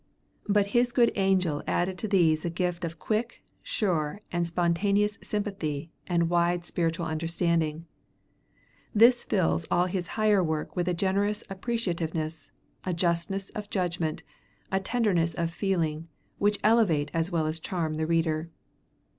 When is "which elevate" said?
16.39-17.11